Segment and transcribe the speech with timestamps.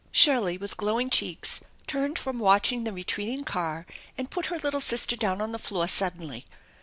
[0.11, 3.85] Shirley with glowing cheeks turned from watching the retreating car
[4.17, 6.47] and put her little sister down on the floor suddenly.